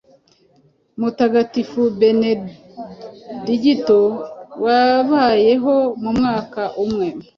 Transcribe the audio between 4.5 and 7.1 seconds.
wabayeho mu mwaka umwe